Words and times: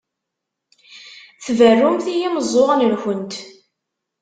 Tberrumt 1.45 2.05
i 2.13 2.13
yimeẓẓuɣen-nkent. 2.19 3.33